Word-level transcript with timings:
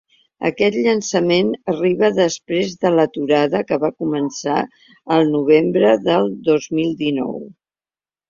Aquest 0.47 0.77
llançament 0.85 1.49
arriba 1.73 2.07
després 2.19 2.71
de 2.85 2.91
l’aturada 2.93 3.61
que 3.71 3.79
van 3.85 3.93
començar 4.03 4.57
el 5.19 5.29
novembre 5.35 5.91
del 6.07 6.29
dos 6.51 6.67
mil 6.79 6.97
dinou. 7.03 7.37